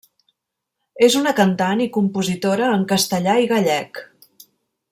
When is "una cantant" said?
1.19-1.85